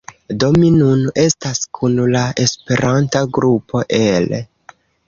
Do 0.43 0.47
mi 0.61 0.69
nun 0.77 1.03
estas 1.25 1.61
kun 1.79 2.01
la 2.17 2.25
Esperanta 2.49 3.25
grupo 3.39 3.87
el 4.05 4.37